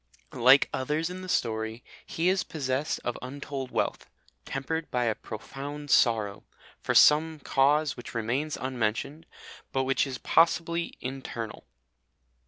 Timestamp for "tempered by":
4.45-5.03